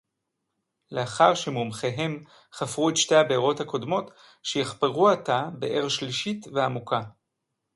[0.91, 4.11] לְאַחַר שֶׁמֻּמְחֵיהֶם חָפְרוּ אֶת שְׁתֵּי הַבְּאֵרוֹת הַקּוֹדְמוֹת,
[4.43, 7.01] שֶׁיַחְפְּרוּ עַתָּה בְּאֵר שְׁלִישִׁית וַעֲמֻקָּה.